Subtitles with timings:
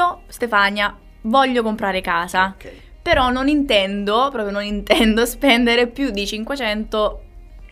[0.00, 2.72] Io, Stefania, voglio comprare casa, Ok.
[3.02, 7.22] però non intendo, proprio non intendo spendere più di 500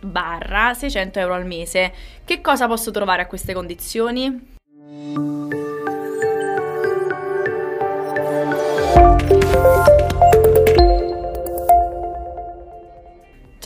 [0.02, 1.90] barra 600 euro al mese.
[2.26, 4.56] Che cosa posso trovare a queste condizioni?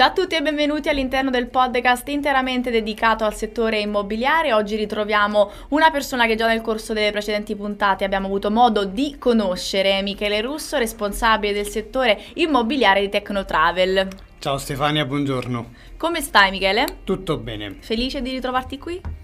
[0.02, 4.52] Ciao a tutti e benvenuti all'interno del podcast interamente dedicato al settore immobiliare.
[4.52, 9.14] Oggi ritroviamo una persona che già nel corso delle precedenti puntate abbiamo avuto modo di
[9.16, 14.08] conoscere, Michele Russo, responsabile del settore immobiliare di Tecnotravel.
[14.40, 15.70] Ciao Stefania, buongiorno.
[15.96, 16.84] Come stai Michele?
[17.04, 17.76] Tutto bene?
[17.78, 19.21] Felice di ritrovarti qui?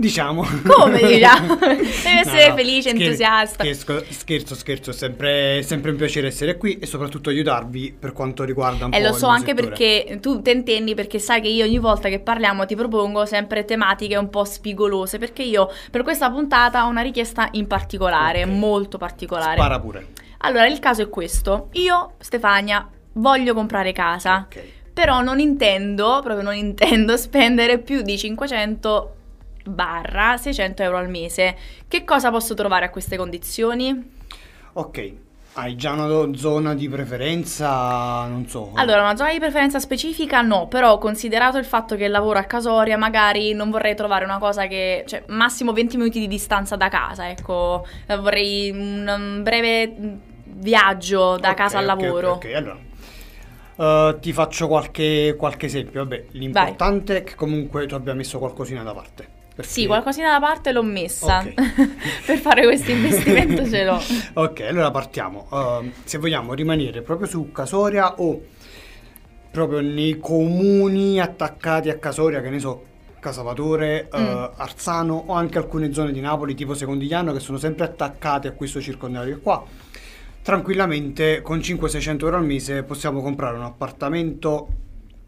[0.00, 0.46] Diciamo.
[0.66, 1.56] Come diciamo?
[1.56, 1.88] Devi
[2.24, 3.62] essere No, felice, scher- entusiasta.
[3.64, 8.44] Scherzo, scherzo, scherzo, è sempre, sempre un piacere essere qui e soprattutto aiutarvi per quanto
[8.44, 9.68] riguarda un E po' Eh, lo so anche settore.
[9.68, 13.66] perché tu te intendi perché sai che io ogni volta che parliamo ti propongo sempre
[13.66, 18.48] tematiche un po' spigolose perché io per questa puntata ho una richiesta in particolare, Ok.
[18.48, 19.56] molto particolare.
[19.58, 20.06] Spara pure.
[20.38, 21.68] Allora, il caso è questo.
[21.72, 24.62] Io, Stefania, voglio comprare casa, Ok.
[24.94, 29.16] però non intendo, proprio non intendo spendere più di 500
[29.64, 31.56] barra 600 euro al mese.
[31.88, 34.18] Che cosa posso trovare a queste condizioni?
[34.74, 35.14] Ok.
[35.52, 38.26] Hai già una zona di preferenza?
[38.26, 38.70] Non so.
[38.74, 42.96] Allora, una zona di preferenza specifica no, però considerato il fatto che lavoro a Casoria,
[42.96, 47.28] magari non vorrei trovare una cosa che, cioè, massimo 20 minuti di distanza da casa,
[47.28, 52.42] ecco, Eh, vorrei un, breve mm, viaggio da Ok, casa al lavoro.
[52.42, 52.78] Ok, allora.
[53.76, 56.00] eh, ti faccio qualche, qualche esempio.
[56.02, 59.28] Vabbè, l'importante è che comunque tu abbia messo qualcosina da parte.
[59.60, 61.54] Perché- Sì, qualcosina da parte l'ho messa Ok.
[62.26, 64.00] per fare questo investimento ce l'ho.
[64.34, 65.46] Ok, allora partiamo.
[65.50, 68.40] Uh, se vogliamo rimanere proprio su Casoria o
[69.50, 72.84] proprio nei comuni attaccati a Casoria, che ne so,
[73.20, 74.44] Casavatore, uh, Mm.
[74.56, 78.80] Arzano o anche alcune zone di Napoli tipo Secondigliano che sono sempre attaccate a questo
[78.80, 79.62] circondario qua.
[80.42, 84.68] Tranquillamente con 500-600 euro al mese possiamo comprare un appartamento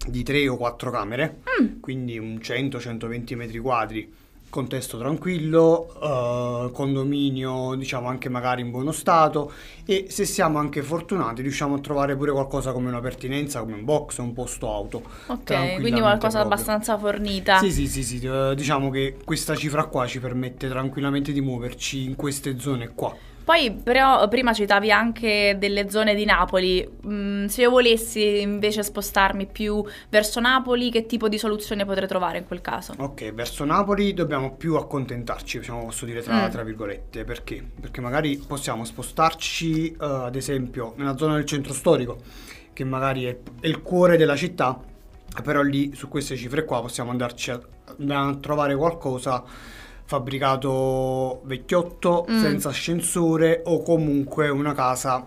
[0.06, 1.80] di 3 o 4 camere, Mm.
[1.80, 4.12] quindi un 100-120 metri quadri,
[4.50, 9.50] contesto tranquillo, eh, condominio diciamo anche magari in buono stato
[9.86, 13.84] e se siamo anche fortunati riusciamo a trovare pure qualcosa come una pertinenza, come un
[13.84, 15.02] box un posto auto.
[15.26, 16.42] Ok, quindi qualcosa proprio.
[16.42, 17.58] abbastanza fornita.
[17.58, 22.04] Sì, sì, sì, sì, eh, diciamo che questa cifra qua ci permette tranquillamente di muoverci
[22.04, 23.16] in queste zone qua.
[23.44, 29.46] Poi però prima citavi anche delle zone di Napoli, Mm, se io volessi invece spostarmi
[29.46, 32.94] più verso Napoli, che tipo di soluzione potrei trovare in quel caso?
[32.98, 36.50] Ok, verso Napoli dobbiamo più accontentarci, diciamo, posso dire tra, Mm.
[36.50, 37.64] tra virgolette, perché?
[37.80, 42.18] Perché magari possiamo spostarci, eh, ad esempio, nella zona del centro storico,
[42.72, 44.80] che magari è, è il cuore della città,
[45.42, 47.60] però lì su queste cifre qua possiamo andarci a,
[48.08, 49.42] a trovare qualcosa
[50.04, 52.40] fabbricato vecchiotto, Mm.
[52.40, 55.26] senza ascensore o comunque una casa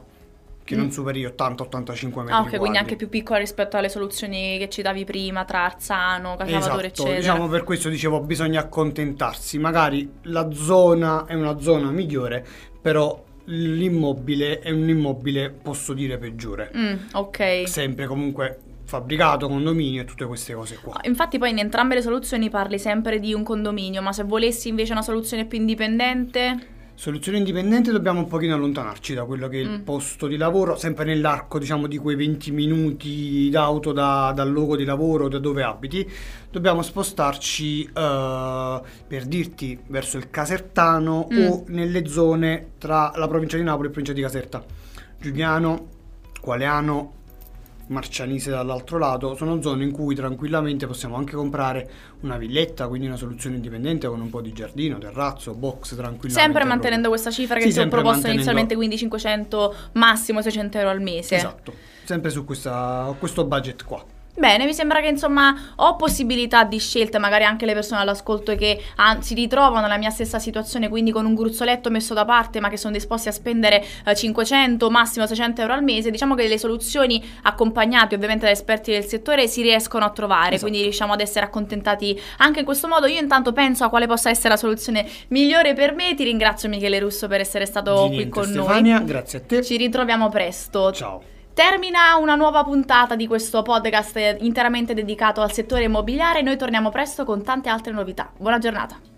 [0.63, 0.79] che Mm.
[0.79, 2.77] non superi gli 80-85 metri Ah, ok, quindi quadri.
[2.79, 7.15] anche più piccola rispetto alle soluzioni che citavi prima, tra Arzano, Casavatore, Esatto, eccetera.
[7.19, 12.43] diciamo per questo dicevo bisogna accontentarsi, magari la zona è una zona migliore,
[12.81, 17.63] però l'immobile è un immobile posso dire peggiore, Mm, ok.
[17.67, 20.99] sempre comunque fabbricato, condominio e tutte queste cose qua.
[21.03, 24.91] Infatti poi in entrambe le soluzioni parli sempre di un condominio, ma se volessi invece
[24.93, 26.73] una soluzione più indipendente...
[26.97, 29.81] Soluzione indipendente dobbiamo un pochino allontanarci da quello che è il Mm.
[29.81, 34.85] posto di lavoro, sempre nell'arco diciamo di quei 20 minuti d'auto da- dal luogo di
[34.85, 36.09] lavoro, da dove abiti,
[36.49, 41.45] dobbiamo spostarci eh, per dirti verso il Casertano Mm.
[41.47, 44.63] o nelle zone tra la provincia di Napoli e provincia di Caserta.
[45.19, 45.87] Giuliano,
[46.39, 47.11] Qualeano,
[47.87, 51.89] Marcianise dall'altro lato, sono zone in cui tranquillamente possiamo anche comprare
[52.21, 56.29] una villetta, quindi una soluzione indipendente con un po' di giardino, terrazzo, box tranquillamente.
[56.29, 56.69] Sempre proprio.
[56.71, 61.01] mantenendo questa cifra che Sì, ti ho proposto inizialmente, quindi 500, massimo 600 euro al
[61.01, 61.35] mese.
[61.35, 61.73] Esatto,
[62.03, 64.03] sempre su questa- questo budget qua.
[64.37, 68.81] Bene, mi sembra che insomma ho possibilità di scelta, magari anche le persone all'ascolto che
[68.97, 72.67] ah, si ritrovano nella mia stessa situazione, quindi con un gruzzoletto messo da parte, ma
[72.67, 76.11] che sono disposti a spendere eh, 500, massimo 600 euro al mese.
[76.11, 80.61] Diciamo che le soluzioni accompagnate ovviamente da esperti del settore si riescono a trovare, Esatto.
[80.63, 83.05] quindi riusciamo ad essere accontentati anche in questo modo.
[83.07, 86.13] Io intanto penso a quale possa essere la soluzione migliore per me.
[86.13, 89.05] Ti ringrazio Michele Russo per essere stato Di qui niente, con Stefania, noi.
[89.05, 89.63] grazie a te.
[89.63, 90.91] Ci ritroviamo presto.
[90.91, 91.21] Ciao.
[91.55, 96.41] Termina una nuova puntata di questo podcast interamente dedicato al settore immobiliare.
[96.41, 98.29] Noi torniamo presto con tante altre novità.
[98.37, 99.14] Buona giornata.